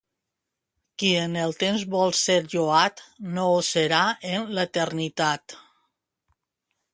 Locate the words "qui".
1.01-1.09